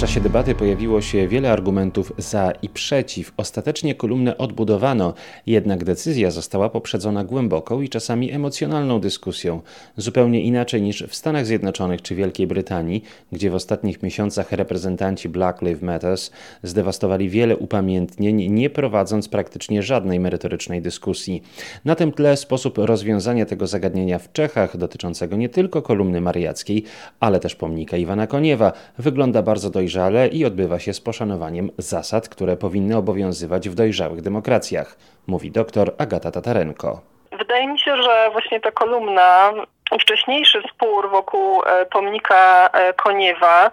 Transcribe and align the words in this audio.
czasie 0.00 0.20
debaty 0.20 0.54
pojawiło 0.54 1.00
się 1.00 1.28
wiele 1.28 1.52
argumentów 1.52 2.12
za 2.18 2.52
i 2.62 2.68
przeciw. 2.68 3.32
Ostatecznie 3.36 3.94
kolumnę 3.94 4.38
odbudowano, 4.38 5.14
jednak 5.46 5.84
decyzja 5.84 6.30
została 6.30 6.70
poprzedzona 6.70 7.24
głęboką 7.24 7.80
i 7.80 7.88
czasami 7.88 8.32
emocjonalną 8.32 9.00
dyskusją, 9.00 9.60
zupełnie 9.96 10.42
inaczej 10.42 10.82
niż 10.82 11.02
w 11.02 11.14
Stanach 11.14 11.46
Zjednoczonych 11.46 12.02
czy 12.02 12.14
Wielkiej 12.14 12.46
Brytanii, 12.46 13.04
gdzie 13.32 13.50
w 13.50 13.54
ostatnich 13.54 14.02
miesiącach 14.02 14.52
reprezentanci 14.52 15.28
Black 15.28 15.62
Lives 15.62 15.82
Matter 15.82 16.18
zdewastowali 16.62 17.28
wiele 17.28 17.56
upamiętnień, 17.56 18.52
nie 18.52 18.70
prowadząc 18.70 19.28
praktycznie 19.28 19.82
żadnej 19.82 20.20
merytorycznej 20.20 20.82
dyskusji. 20.82 21.42
Na 21.84 21.94
tym 21.94 22.12
tle 22.12 22.36
sposób 22.36 22.78
rozwiązania 22.78 23.46
tego 23.46 23.66
zagadnienia 23.66 24.18
w 24.18 24.32
Czechach, 24.32 24.76
dotyczącego 24.76 25.36
nie 25.36 25.48
tylko 25.48 25.82
kolumny 25.82 26.20
mariackiej, 26.20 26.84
ale 27.20 27.40
też 27.40 27.54
pomnika 27.54 27.96
Iwana 27.96 28.26
Koniewa, 28.26 28.72
wygląda 28.98 29.42
bardzo 29.42 29.70
dojrzały 29.70 29.89
dojrzale 29.90 30.28
i 30.28 30.44
odbywa 30.44 30.78
się 30.78 30.92
z 30.92 31.00
poszanowaniem 31.00 31.70
zasad, 31.78 32.28
które 32.28 32.56
powinny 32.56 32.96
obowiązywać 32.96 33.68
w 33.68 33.74
dojrzałych 33.74 34.20
demokracjach, 34.20 34.96
mówi 35.26 35.50
dr 35.50 35.92
Agata 35.98 36.30
Tatarenko. 36.30 37.00
Wydaje 37.38 37.66
mi 37.66 37.78
się, 37.78 38.02
że 38.02 38.30
właśnie 38.32 38.60
ta 38.60 38.70
kolumna 38.70 39.52
wcześniejszy 40.00 40.62
spór 40.74 41.10
wokół 41.10 41.62
e, 41.62 41.86
pomnika 41.86 42.70
e, 42.72 42.92
Koniewa 42.92 43.70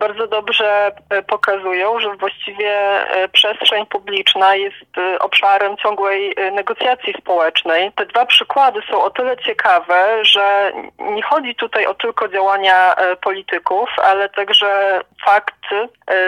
bardzo 0.00 0.26
dobrze 0.26 0.92
pokazują, 1.26 2.00
że 2.00 2.16
właściwie 2.16 3.00
przestrzeń 3.32 3.86
publiczna 3.86 4.54
jest 4.54 4.86
obszarem 5.20 5.76
ciągłej 5.76 6.34
negocjacji 6.52 7.14
społecznej. 7.18 7.92
Te 7.92 8.06
dwa 8.06 8.26
przykłady 8.26 8.80
są 8.90 9.02
o 9.02 9.10
tyle 9.10 9.36
ciekawe, 9.36 10.24
że 10.24 10.72
nie 10.98 11.22
chodzi 11.22 11.54
tutaj 11.54 11.86
o 11.86 11.94
tylko 11.94 12.28
działania 12.28 12.94
polityków, 13.20 13.90
ale 14.02 14.28
także 14.28 15.00
fakt, 15.24 15.64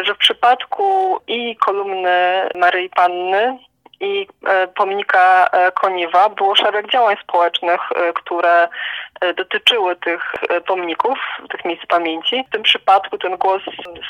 że 0.02 0.14
w 0.14 0.18
przypadku 0.18 1.18
i 1.26 1.56
kolumny 1.56 2.48
Maryi 2.54 2.90
Panny 2.90 3.58
i 4.00 4.26
pomnika 4.74 5.50
Koniewa 5.74 6.28
było 6.28 6.56
szereg 6.56 6.90
działań 6.90 7.16
społecznych, 7.22 7.80
które 8.14 8.68
E, 9.13 9.13
dotyczyły 9.32 9.96
tych 9.96 10.32
e, 10.48 10.60
pomników, 10.60 11.18
tych 11.50 11.64
miejsc 11.64 11.86
pamięci. 11.86 12.44
W 12.48 12.52
tym 12.52 12.62
przypadku 12.62 13.18
ten 13.18 13.36
głos 13.36 13.62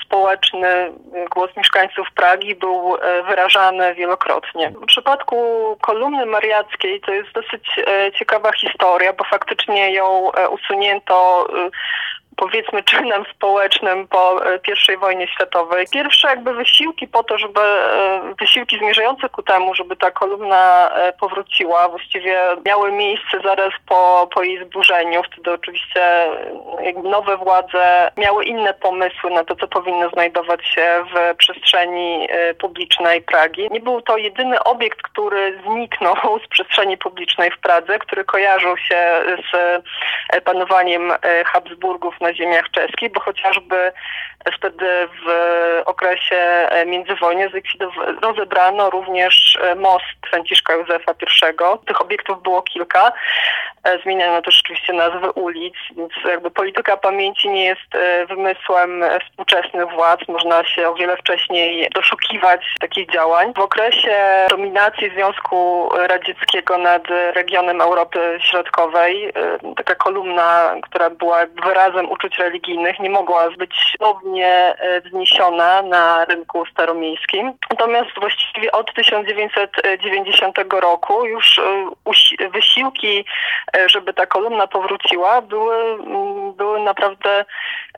społeczny, 0.04 0.92
głos 1.30 1.56
mieszkańców 1.56 2.06
Pragi 2.14 2.54
był 2.54 2.96
e, 2.96 3.22
wyrażany 3.22 3.94
wielokrotnie. 3.94 4.70
W 4.70 4.86
przypadku 4.86 5.36
kolumny 5.80 6.26
mariackiej 6.26 7.00
to 7.00 7.12
jest 7.12 7.32
dosyć 7.32 7.80
ciekawa 8.18 8.52
historia, 8.52 9.12
bo 9.12 9.24
faktycznie 9.24 9.92
ją 9.94 10.30
usunięto 10.50 11.48
powiedzmy 12.36 12.82
czynem 12.82 13.24
społecznym 13.34 14.08
po 14.08 14.40
I 14.92 14.96
wojnie 14.96 15.28
światowej. 15.28 15.86
Pierwsze 15.92 16.28
jakby 16.28 16.54
wysiłki 16.54 17.08
po 17.08 17.24
to, 17.24 17.38
żeby 17.38 17.60
wysiłki 18.40 18.78
zmierzające 18.78 19.28
ku 19.28 19.42
temu, 19.42 19.74
żeby 19.74 19.96
ta 19.96 20.10
kolumna 20.10 20.90
powróciła, 21.20 21.88
właściwie 21.88 22.40
miały 22.66 22.92
miejsce 22.92 23.40
zaraz 23.44 23.72
po, 23.88 24.28
po 24.34 24.42
jej 24.42 24.64
zburzeniu 24.64 25.22
Wtedy 25.32 25.52
oczywiście 25.52 26.30
nowe 27.04 27.36
władze 27.36 28.10
miały 28.16 28.44
inne 28.44 28.74
pomysły 28.74 29.30
na 29.30 29.44
to, 29.44 29.56
co 29.56 29.68
powinno 29.68 30.10
znajdować 30.10 30.66
się 30.66 31.04
w 31.14 31.36
przestrzeni 31.36 32.28
publicznej 32.58 33.22
Pragi. 33.22 33.68
Nie 33.70 33.80
był 33.80 34.02
to 34.02 34.16
jedyny 34.16 34.64
obiekt, 34.64 35.02
który 35.02 35.60
zniknął 35.66 36.16
z 36.44 36.48
przestrzeni 36.48 36.98
publicznej 36.98 37.50
w 37.50 37.58
Pradze, 37.58 37.98
który 37.98 38.24
kojarzył 38.24 38.76
się 38.76 39.04
z 39.52 39.82
e, 40.30 40.40
panowaniem 40.40 41.12
e, 41.12 41.44
Habsburgów 41.44 42.20
na 42.24 42.34
ziemiach 42.34 42.70
czeskich, 42.70 43.12
bo 43.12 43.20
chociażby 43.20 43.92
wtedy 44.56 45.08
w 45.24 45.28
okresie 45.84 46.36
e, 46.36 46.86
międzywojnia 46.86 47.48
rozebrano 48.22 48.90
również 48.90 49.58
most 49.76 50.04
Franciszka 50.30 50.72
Józefa 50.72 51.12
I. 51.12 51.86
Tych 51.86 52.00
obiektów 52.00 52.42
było 52.42 52.62
kilka. 52.62 53.12
Zmieniano 54.02 54.42
też 54.42 54.60
oczywiście 54.64 54.92
nazwy 54.92 55.32
ulic, 55.32 55.74
więc 55.96 56.12
jakby 56.24 56.50
polityka 56.50 56.96
pamięci 56.96 57.48
nie 57.48 57.64
jest 57.64 57.94
e, 57.94 58.26
wymysłem 58.26 59.04
współczesnych 59.28 59.90
władz. 59.90 60.20
Można 60.28 60.64
się 60.64 60.88
o 60.88 60.94
wiele 60.94 61.16
wcześniej 61.16 61.88
doszukiwać 61.94 62.74
takich 62.80 63.10
działań. 63.10 63.52
W 63.54 63.58
okresie 63.58 64.46
dominacji 64.50 65.10
Związku 65.10 65.88
Radzieckiego 65.96 66.78
nad 66.78 67.02
regionem 67.34 67.80
Europy 67.80 68.38
Środkowej 68.40 69.24
e, 69.28 69.32
taka 69.76 69.94
kolumna, 69.94 70.74
która 70.82 71.10
była 71.10 71.46
wyrazem 71.64 72.10
uczuć 72.10 72.38
religijnych, 72.38 73.00
nie 73.00 73.10
mogła 73.10 73.50
być 73.50 73.74
słownie 73.96 74.74
e, 74.78 75.00
wzniesiona 75.00 75.82
na 75.82 76.24
rynku 76.24 76.66
staromiejskim. 76.66 77.52
Natomiast 77.70 78.10
właściwie 78.20 78.72
od 78.72 78.94
1990 78.94 80.58
roku 80.72 81.26
już 81.26 81.60
wysiłki, 82.52 83.24
żeby 83.86 84.14
ta 84.14 84.26
kolumna 84.26 84.66
powróciła, 84.66 85.42
były, 85.42 85.76
mm, 85.76 86.52
były 86.52 86.80
naprawdę 86.80 87.44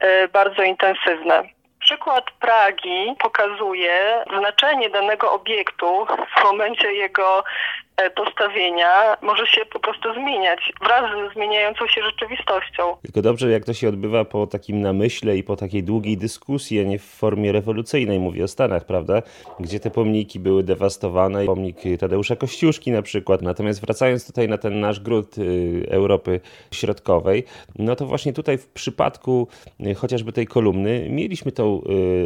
e, 0.00 0.28
bardzo 0.28 0.62
intensywne. 0.62 1.42
Przykład 1.80 2.24
Pragi 2.40 3.14
pokazuje 3.18 4.24
znaczenie 4.38 4.90
danego 4.90 5.32
obiektu 5.32 6.06
w 6.36 6.44
momencie 6.44 6.92
jego 6.92 7.44
E, 7.85 7.85
postawienia 8.16 9.16
może 9.22 9.46
się 9.46 9.60
po 9.72 9.80
prostu 9.80 10.14
zmieniać 10.14 10.72
wraz 10.84 11.10
ze 11.10 11.34
zmieniającą 11.34 11.86
się 11.86 12.02
rzeczywistością. 12.02 12.96
Tylko 13.02 13.22
dobrze, 13.22 13.50
jak 13.50 13.64
to 13.64 13.74
się 13.74 13.88
odbywa 13.88 14.24
po 14.24 14.46
takim 14.46 14.80
namyśle 14.80 15.36
i 15.36 15.42
po 15.42 15.56
takiej 15.56 15.82
długiej 15.82 16.16
dyskusji, 16.16 16.80
a 16.80 16.82
nie 16.82 16.98
w 16.98 17.04
formie 17.04 17.52
rewolucyjnej, 17.52 18.20
mówię 18.20 18.44
o 18.44 18.48
Stanach, 18.48 18.84
prawda? 18.84 19.22
Gdzie 19.60 19.80
te 19.80 19.90
pomniki 19.90 20.40
były 20.40 20.62
dewastowane, 20.62 21.44
pomnik 21.44 21.76
Tadeusza 22.00 22.36
Kościuszki 22.36 22.90
na 22.90 23.02
przykład. 23.02 23.42
Natomiast 23.42 23.80
wracając 23.80 24.26
tutaj 24.26 24.48
na 24.48 24.58
ten 24.58 24.80
nasz 24.80 25.00
grunt 25.00 25.38
y, 25.38 25.86
Europy 25.90 26.40
Środkowej, 26.70 27.44
no 27.78 27.96
to 27.96 28.06
właśnie 28.06 28.32
tutaj 28.32 28.58
w 28.58 28.68
przypadku 28.68 29.48
y, 29.80 29.94
chociażby 29.94 30.32
tej 30.32 30.46
kolumny 30.46 31.08
mieliśmy 31.10 31.52
tą 31.52 31.82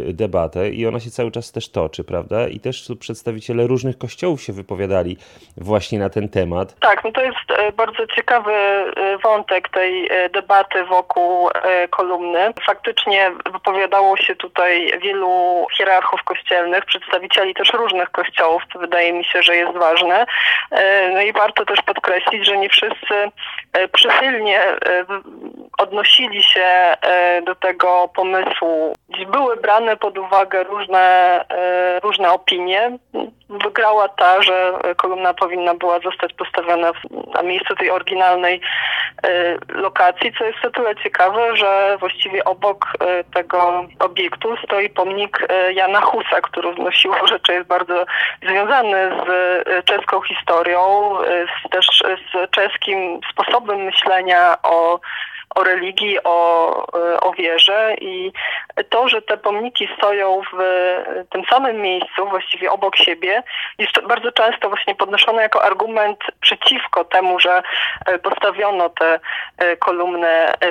y, 0.08 0.12
debatę 0.12 0.70
i 0.70 0.86
ona 0.86 1.00
się 1.00 1.10
cały 1.10 1.30
czas 1.30 1.52
też 1.52 1.68
toczy, 1.68 2.04
prawda? 2.04 2.48
I 2.48 2.60
też 2.60 2.92
przedstawiciele 3.00 3.66
różnych 3.66 3.98
kościołów 3.98 4.42
się 4.42 4.52
wypowiadali 4.52 5.16
właśnie 5.60 5.98
na 5.98 6.10
ten 6.10 6.28
temat. 6.28 6.74
Tak, 6.80 7.04
no 7.04 7.12
to 7.12 7.22
jest 7.22 7.50
e, 7.50 7.72
bardzo 7.72 8.06
ciekawy 8.06 8.52
e, 8.52 9.18
wątek 9.18 9.68
tej 9.68 10.08
e, 10.10 10.28
debaty 10.28 10.84
wokół 10.84 11.50
kolumny. 11.90 12.52
Faktycznie 12.66 13.30
wypowiadało 13.52 14.16
się 14.16 14.36
tutaj 14.36 14.92
wielu 15.02 15.66
hierarchów 15.76 16.22
kościelnych, 16.22 16.84
przedstawicieli 16.84 17.54
też 17.54 17.72
różnych 17.72 18.10
kościołów, 18.10 18.62
co 18.72 18.78
wydaje 18.78 19.12
mi 19.12 19.24
się, 19.24 19.42
że 19.42 19.56
jest 19.56 19.72
ważne. 19.72 20.26
No 21.12 21.20
i 21.20 21.32
warto 21.32 21.64
też 21.64 21.82
podkreślić, 21.82 22.46
że 22.46 22.56
nie 22.56 22.68
wszyscy 22.68 23.14
przychylnie 23.92 24.62
odnosili 25.78 26.42
się 26.42 26.96
do 27.46 27.54
tego 27.54 28.08
pomysłu. 28.14 28.94
Były 29.32 29.56
brane 29.56 29.96
pod 29.96 30.18
uwagę 30.18 30.64
różne, 30.64 31.44
różne 32.02 32.32
opinie. 32.32 32.98
Wygrała 33.50 34.08
ta, 34.08 34.42
że 34.42 34.72
kolumna 34.96 35.34
powinna 35.34 35.74
była 35.74 36.00
zostać 36.00 36.32
postawiona 36.32 36.92
na 37.34 37.42
miejscu 37.42 37.74
tej 37.74 37.90
oryginalnej 37.90 38.60
e, 39.22 39.56
lokacji, 39.68 40.32
co 40.38 40.44
jest 40.44 40.64
o 40.64 40.70
tyle 40.70 40.96
ciekawe, 40.96 41.56
że 41.56 41.96
właściwie 42.00 42.44
obok 42.44 42.86
e, 43.00 43.24
tego 43.24 43.84
obiektu 43.98 44.56
stoi 44.64 44.88
pomnik 44.88 45.46
e, 45.48 45.72
Jana 45.72 46.00
Husa, 46.00 46.40
który 46.42 46.74
no 46.78 46.92
siłą 46.92 47.26
rzeczy 47.26 47.52
jest 47.52 47.68
bardzo 47.68 48.06
związany 48.42 49.10
z 49.26 49.84
czeską 49.84 50.20
historią, 50.20 51.14
z, 51.66 51.70
też 51.70 51.86
z 52.32 52.50
czeskim 52.50 53.20
sposobem 53.32 53.84
myślenia 53.84 54.56
o 54.62 55.00
o 55.54 55.64
religii, 55.64 56.18
o, 56.24 56.86
o 57.22 57.32
wierze 57.32 57.94
i 58.00 58.32
to, 58.84 59.08
że 59.08 59.22
te 59.22 59.36
pomniki 59.36 59.88
stoją 59.98 60.42
w 60.52 60.56
tym 61.30 61.42
samym 61.50 61.82
miejscu, 61.82 62.28
właściwie 62.30 62.70
obok 62.70 62.96
siebie, 62.96 63.42
jest 63.78 63.92
bardzo 64.08 64.32
często 64.32 64.68
właśnie 64.68 64.94
podnoszone 64.94 65.42
jako 65.42 65.62
argument 65.62 66.18
przeciwko 66.40 67.04
temu, 67.04 67.40
że 67.40 67.62
e, 68.06 68.18
postawiono 68.18 68.88
te 68.88 69.20
e, 69.58 69.76
kolumny 69.76 70.28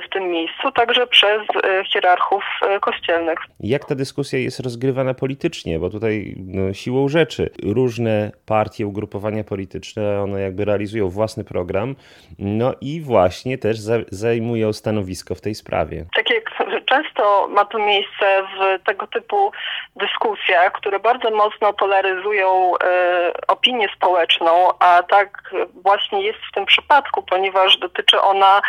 w 0.07 0.09
tym 0.09 0.27
miejscu, 0.27 0.71
także 0.71 1.07
przez 1.07 1.41
e, 1.63 1.85
hierarchów 1.85 2.43
kościelnych. 2.81 3.39
Jak 3.59 3.85
ta 3.85 3.95
dyskusja 3.95 4.39
jest 4.39 4.59
rozgrywana 4.59 5.13
politycznie? 5.13 5.79
Bo 5.79 5.89
tutaj 5.89 6.35
no, 6.37 6.73
siłą 6.73 7.09
rzeczy 7.09 7.49
różne 7.63 8.31
partie, 8.45 8.87
ugrupowania 8.87 9.43
polityczne, 9.43 10.21
one 10.21 10.41
jakby 10.41 10.65
realizują 10.65 11.09
własny 11.09 11.43
program, 11.43 11.95
no 12.39 12.73
i 12.81 13.01
właśnie 13.01 13.57
też 13.57 13.77
zajmują 14.11 14.73
stanowisko 14.73 15.35
w 15.35 15.41
tej 15.41 15.55
sprawie. 15.55 16.05
Tak 16.15 16.29
jak 16.29 16.68
często 16.89 17.47
ma 17.47 17.65
to 17.65 17.79
miejsce 17.79 18.43
w 18.43 18.83
tego 18.83 19.07
typu 19.07 19.51
dyskusjach, 19.95 20.71
które 20.71 20.99
bardzo 20.99 21.31
mocno 21.31 21.73
polaryzują 21.73 22.73
e, 22.83 23.31
opinię 23.47 23.87
społeczną, 23.95 24.69
a 24.79 25.03
tak 25.03 25.53
właśnie 25.83 26.21
jest 26.21 26.39
w 26.39 26.53
tym 26.53 26.65
przypadku, 26.65 27.23
ponieważ 27.23 27.77
dotyczy 27.77 28.21
ona 28.21 28.61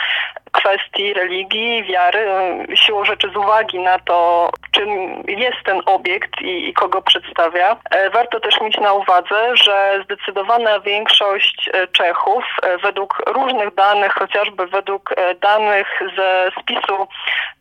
kwestii 0.53 1.15
religii, 1.15 1.85
wiary, 1.85 2.29
siłą 2.75 3.05
rzeczy 3.05 3.31
z 3.33 3.37
uwagi 3.37 3.79
na 3.79 3.99
to, 3.99 4.51
czym 4.71 4.89
jest 5.29 5.57
ten 5.65 5.83
obiekt 5.87 6.41
i, 6.41 6.69
i, 6.69 6.75
kogo 6.75 7.03
przedstawia. 7.03 7.77
E, 7.91 8.11
warto 8.11 8.41
też 8.41 8.61
mieć 8.61 8.77
na 8.79 8.93
uwadze, 8.93 9.57
że 9.57 10.05
zdecydowana 10.05 10.81
większość 10.81 11.71
e, 11.73 11.87
Czechów 11.87 12.45
według 12.83 13.23
różnych 13.27 13.75
danych, 13.75 14.13
chociażby 14.13 14.67
według 14.67 15.15
danych 15.41 16.03
ze 16.17 16.51
spisu, 16.61 17.09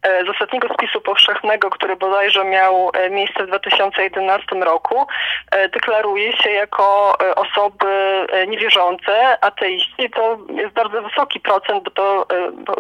z 0.04 0.38
ostatniego 0.50 0.74
spisu 0.74 1.02
powszechnego, 1.02 1.70
który 1.70 1.96
bodajże 1.96 2.46
miał 2.46 2.92
miejsce 3.12 3.44
w 3.44 3.48
2011 3.48 4.56
roku, 4.56 5.08
deklaruje 5.74 6.38
się 6.38 6.50
jako 6.50 7.18
osoby 7.36 7.86
niewierzące, 8.48 9.44
ateiści. 9.44 10.10
To 10.10 10.38
jest 10.50 10.74
bardzo 10.74 11.02
wysoki 11.02 11.40
procent, 11.40 11.84
bo 11.84 11.92
to 11.92 12.28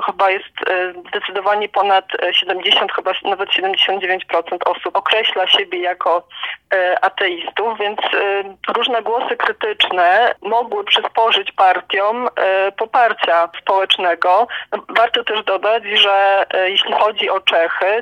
chyba 0.05 0.29
jest 0.29 0.45
e, 0.69 0.93
zdecydowanie 1.09 1.69
ponad 1.69 2.05
70, 2.31 2.91
chyba 2.91 3.11
nawet 3.23 3.49
79% 3.49 4.19
osób 4.65 4.97
określa 4.97 5.47
siebie 5.47 5.79
jako 5.79 6.27
e, 6.73 7.03
ateistów, 7.03 7.79
więc 7.79 7.99
e, 7.99 8.73
różne 8.73 9.01
głosy 9.01 9.37
krytyczne 9.37 10.35
mogły 10.41 10.83
przysporzyć 10.83 11.51
partiom 11.51 12.29
poparcia 12.77 13.49
społecznego. 13.61 14.47
Warto 14.89 15.23
też 15.23 15.43
dodać, 15.43 15.83
że 15.83 16.45
jeśli 16.65 16.93
chodzi 16.93 17.29
o 17.29 17.41
Czechy, 17.41 17.58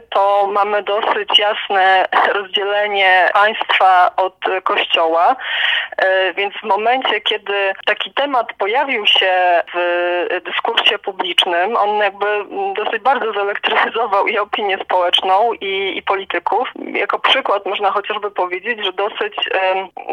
to 0.09 0.47
mamy 0.47 0.83
dosyć 0.83 1.39
jasne 1.39 2.05
rozdzielenie 2.33 3.29
państwa 3.33 4.11
od 4.15 4.35
kościoła, 4.63 5.35
więc 6.35 6.53
w 6.53 6.63
momencie, 6.63 7.21
kiedy 7.21 7.73
taki 7.85 8.13
temat 8.13 8.47
pojawił 8.57 9.07
się 9.07 9.63
w 9.73 9.79
dyskursie 10.45 10.99
publicznym, 10.99 11.77
on 11.77 11.97
jakby 11.97 12.25
dosyć 12.75 13.03
bardzo 13.03 13.33
zelektryzował 13.33 14.27
i 14.27 14.37
opinię 14.37 14.77
społeczną 14.83 15.53
i, 15.53 15.97
i 15.97 16.01
polityków. 16.01 16.69
Jako 16.93 17.19
przykład 17.19 17.65
można 17.65 17.91
chociażby 17.91 18.31
powiedzieć, 18.31 18.85
że 18.85 18.93
dosyć 18.93 19.49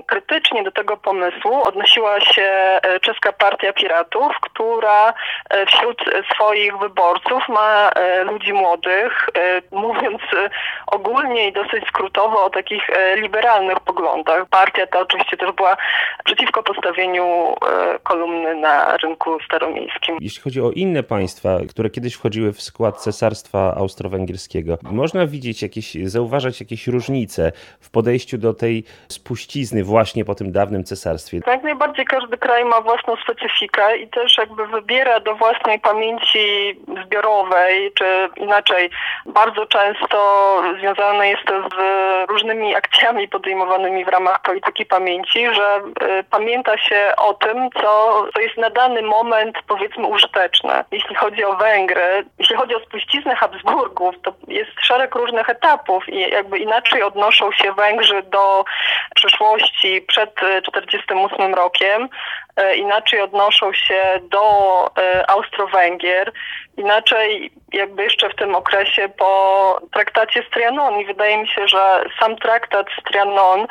krytycznie 0.07 0.63
do 0.63 0.73
tego 0.73 0.97
pomysłu 0.97 1.63
odnosiła 1.69 2.21
się 2.21 2.43
e, 2.43 3.01
Czeska 3.01 3.33
Partia 3.33 3.73
Piratów, 3.73 4.33
która 4.65 5.15
e, 5.51 5.67
wśród 5.67 6.05
swoich 6.35 6.79
wyborców 6.79 7.49
ma 7.49 7.91
e, 7.91 8.25
ludzi 8.25 8.53
młodych, 8.53 9.31
mówiąc 9.71 10.23
ogólnie 10.87 11.49
i 11.49 11.53
dosyć 11.53 11.85
skrótowo 11.89 12.45
o 12.45 12.51
takich 12.51 12.83
liberalnych 13.17 13.81
poglądach. 13.81 14.47
Partia 14.51 14.87
ta 14.87 15.01
oczywiście 15.01 15.37
też 15.37 15.53
była 15.53 15.77
przeciwko 16.25 16.63
postawieniu 16.63 17.55
kolumny 18.03 18.55
na 18.55 18.97
rynku 18.97 19.39
staromiejskim. 19.47 20.17
Jeśli 20.21 20.43
chodzi 20.43 20.61
o 20.61 20.71
inne 20.71 21.03
państwa, 21.03 21.51
które 21.71 21.91
kiedyś 21.91 22.15
wchodziły 22.15 22.53
w 22.53 22.63
skład 22.63 22.97
Cesarstwa 22.97 23.75
Austro-Węgierskiego. 23.77 24.79
Można 24.83 25.27
widzieć 25.27 25.63
jakieś, 25.63 25.95
zauważać 25.95 26.61
jakieś 26.61 26.87
różnice 26.87 27.53
w 27.81 27.91
podejściu 27.91 28.39
do 28.39 28.55
tej 28.55 28.85
spuścizny 29.09 29.85
właśnie 29.85 30.25
po 30.25 30.35
tym 30.35 30.53
dawnym 30.53 30.85
cesarstwie. 30.85 31.41
Jak 31.47 31.63
najbardziej 31.63 32.05
każdy 32.05 32.39
kraj 32.39 32.65
ma 32.65 32.81
własną 32.81 33.17
specyfikę 33.17 33.97
i 33.97 34.09
też 34.09 34.39
jakby 34.39 34.54
wybiera 34.55 35.21
do 35.21 35.35
własnej 35.35 35.81
pamięci 35.81 36.77
zbiorowej, 37.05 37.93
czy 37.99 38.29
inaczej, 38.37 38.91
bardzo 39.27 39.67
często 39.67 40.19
związane 40.81 41.29
jest 41.29 41.45
to 41.45 41.69
z 41.69 41.75
różnymi 42.31 42.75
akcjami 42.75 43.29
podejmowanymi 43.29 44.05
w 44.05 44.09
ramach 44.09 44.43
polityki 44.43 44.87
pamięci, 44.87 45.55
że 45.55 45.81
y, 46.21 46.25
pamięta 46.31 46.79
się 46.79 47.13
o 47.17 47.35
tym, 47.35 47.71
co, 47.71 48.25
co 48.35 48.41
jest 48.41 48.57
na 48.57 48.71
dany 48.71 49.03
moment 49.03 49.59
powiedzmy 49.67 50.07
użyteczne. 50.07 50.85
Jeśli 50.91 51.15
chodzi 51.15 51.45
o 51.45 51.57
Węgry. 51.57 52.25
Jeśli 52.39 52.57
chodzi 52.57 52.75
o 52.75 52.81
spuściznę 52.81 53.37
Habsburgów, 53.37 54.15
to 54.23 54.35
jest 54.49 54.71
szereg 54.81 55.15
różnych 55.15 55.49
etapów 55.49 56.09
i 56.09 56.21
jakby 56.21 56.59
inaczej 56.59 57.03
odnoszą 57.03 57.53
się 57.53 57.73
Węgrzy 57.73 58.23
do 58.23 58.65
przeszłości 59.15 60.03
przed 60.03 60.35
1948 60.35 61.55
rokiem, 61.55 62.09
e, 62.57 62.77
inaczej 62.77 63.21
odnoszą 63.21 63.73
się 63.73 64.21
do 64.23 64.45
Austro-Węgier, 65.29 66.33
inaczej 66.77 67.51
jakby 67.73 68.03
jeszcze 68.03 68.29
w 68.29 68.37
tym 68.37 68.55
okresie 68.55 69.09
po 69.09 69.81
traktacie 69.93 70.43
z 70.43 70.51
Trianon 70.51 71.01
i 71.01 71.07
wydaje 71.07 71.39
mi 71.39 71.49
się, 71.49 71.69
że 71.69 72.05
sam 72.21 72.37
traktat 72.37 72.87
z 73.01 73.03
Trianon 73.03 73.67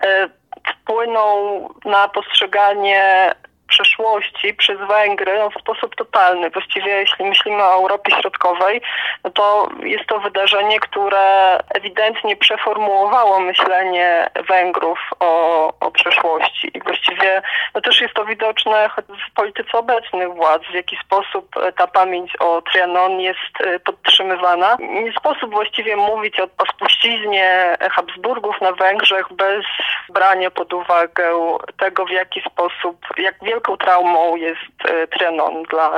e, 0.00 0.28
wpłynął 0.68 1.68
na 1.84 2.08
postrzeganie 2.08 3.32
przeszłości 3.68 4.54
przez 4.54 4.78
Węgry 4.78 5.38
no, 5.38 5.50
w 5.50 5.60
sposób 5.60 5.96
totalny. 5.96 6.50
Właściwie 6.50 6.90
jeśli 6.90 7.24
myślimy 7.24 7.62
o 7.62 7.74
Europie 7.74 8.16
Środkowej, 8.20 8.80
no 9.24 9.30
to 9.30 9.68
jest 9.82 10.06
to 10.06 10.20
wydarzenie, 10.20 10.80
które 10.80 11.58
ewidentnie 11.74 12.36
przeformułowało 12.36 13.40
myślenie 13.40 14.30
Węgrów 14.48 14.98
o, 15.20 15.72
o 15.86 15.90
przeszłości. 15.90 16.70
I 16.74 16.80
właściwie 16.80 17.42
no 17.74 17.80
też 17.80 18.00
jest 18.00 18.14
to 18.14 18.24
widoczne 18.24 18.90
w 19.30 19.34
polityce 19.34 19.78
obecnych 19.78 20.34
władz, 20.34 20.62
w 20.70 20.74
jaki 20.74 20.96
sposób 21.04 21.54
ta 21.78 21.86
pamięć 21.86 22.36
o 22.40 22.62
Trianon 22.62 23.20
jest 23.20 23.60
e, 23.60 23.80
podtrzymywana. 23.80 24.76
Nie 24.80 25.12
sposób 25.12 25.50
właściwie 25.50 25.96
mówić 25.96 26.40
o, 26.40 26.44
o 26.44 26.66
spuściźnie 26.74 27.76
Habsburgów 27.90 28.60
na 28.60 28.72
Węgrzech 28.72 29.26
bez 29.32 29.64
brania 30.08 30.50
pod 30.50 30.72
uwagę 30.72 31.30
tego, 31.78 32.06
w 32.06 32.10
jaki 32.10 32.40
sposób, 32.40 32.96
jak 33.18 33.44
wielką 33.44 33.66
wielką 33.66 33.76
traumą 33.76 34.36
jest 34.36 34.60
e, 34.84 35.06
Trianon 35.06 35.62
dla, 35.70 35.90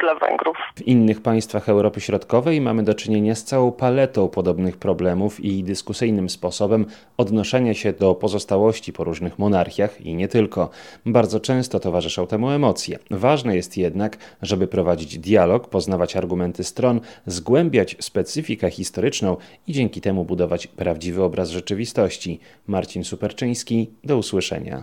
dla 0.00 0.14
Węgrów. 0.14 0.56
W 0.76 0.82
innych 0.82 1.22
państwach 1.22 1.68
Europy 1.68 2.00
Środkowej 2.00 2.60
mamy 2.60 2.82
do 2.82 2.94
czynienia 2.94 3.34
z 3.34 3.44
całą 3.44 3.72
paletą 3.72 4.28
podobnych 4.28 4.78
problemów 4.78 5.40
i 5.40 5.64
dyskusyjnym 5.64 6.28
sposobem 6.28 6.86
odnoszenia 7.22 7.74
się 7.74 7.92
do 7.92 8.14
pozostałości 8.14 8.92
po 8.92 9.04
różnych 9.04 9.38
monarchiach 9.38 10.00
i 10.00 10.14
nie 10.14 10.28
tylko. 10.28 10.70
Bardzo 11.06 11.40
często 11.40 11.80
towarzyszą 11.80 12.26
temu 12.26 12.50
emocje. 12.50 12.98
Ważne 13.10 13.56
jest 13.56 13.76
jednak, 13.76 14.18
żeby 14.42 14.66
prowadzić 14.66 15.18
dialog, 15.18 15.68
poznawać 15.68 16.16
argumenty 16.16 16.64
stron, 16.64 17.00
zgłębiać 17.26 17.96
specyfikę 18.00 18.70
historyczną 18.70 19.36
i 19.66 19.72
dzięki 19.72 20.00
temu 20.00 20.24
budować 20.24 20.66
prawdziwy 20.66 21.22
obraz 21.22 21.50
rzeczywistości. 21.50 22.40
Marcin 22.66 23.04
Superczyński, 23.04 23.90
do 24.04 24.16
usłyszenia. 24.18 24.82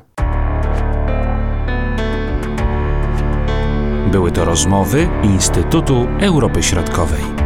Były 4.12 4.32
to 4.32 4.46
rozmowy 4.46 5.08
Instytutu 5.24 6.08
Europy 6.22 6.64
Środkowej. 6.64 7.39